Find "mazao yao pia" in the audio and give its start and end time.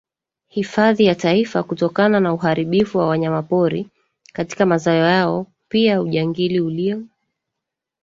4.65-6.01